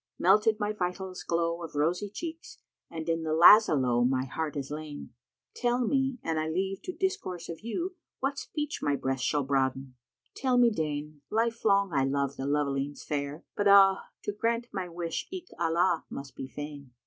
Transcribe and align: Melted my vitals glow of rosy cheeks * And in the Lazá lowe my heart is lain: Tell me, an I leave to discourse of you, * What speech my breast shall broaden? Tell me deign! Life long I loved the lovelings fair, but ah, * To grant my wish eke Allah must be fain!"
Melted 0.17 0.59
my 0.59 0.71
vitals 0.73 1.21
glow 1.21 1.61
of 1.61 1.75
rosy 1.75 2.09
cheeks 2.09 2.57
* 2.73 2.89
And 2.89 3.07
in 3.07 3.21
the 3.21 3.33
Lazá 3.35 3.79
lowe 3.79 4.03
my 4.03 4.25
heart 4.25 4.57
is 4.57 4.71
lain: 4.71 5.13
Tell 5.55 5.85
me, 5.85 6.17
an 6.23 6.39
I 6.39 6.49
leave 6.49 6.81
to 6.85 6.91
discourse 6.91 7.49
of 7.49 7.59
you, 7.59 7.97
* 8.07 8.19
What 8.19 8.39
speech 8.39 8.79
my 8.81 8.95
breast 8.95 9.23
shall 9.23 9.43
broaden? 9.43 9.93
Tell 10.35 10.57
me 10.57 10.71
deign! 10.71 11.21
Life 11.29 11.63
long 11.63 11.93
I 11.93 12.03
loved 12.03 12.37
the 12.37 12.47
lovelings 12.47 13.03
fair, 13.03 13.45
but 13.55 13.67
ah, 13.67 14.05
* 14.13 14.23
To 14.23 14.31
grant 14.31 14.65
my 14.73 14.89
wish 14.89 15.27
eke 15.29 15.51
Allah 15.59 16.03
must 16.09 16.35
be 16.35 16.47
fain!" 16.47 16.89